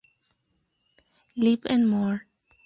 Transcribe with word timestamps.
Live 1.37 1.63
and 1.67 1.87
More! 1.87 2.25